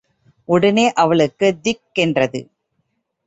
உடனே, 0.45 0.93
அவளுக்குத் 0.93 1.63
திக் 1.63 1.81
கென்றது. 1.93 2.49